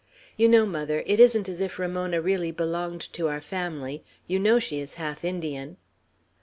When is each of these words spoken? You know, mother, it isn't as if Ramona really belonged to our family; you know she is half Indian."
You 0.35 0.49
know, 0.49 0.65
mother, 0.65 1.03
it 1.05 1.19
isn't 1.19 1.47
as 1.47 1.61
if 1.61 1.77
Ramona 1.77 2.23
really 2.23 2.49
belonged 2.49 3.01
to 3.13 3.27
our 3.29 3.39
family; 3.39 4.03
you 4.25 4.39
know 4.39 4.57
she 4.57 4.79
is 4.79 4.95
half 4.95 5.23
Indian." 5.23 5.77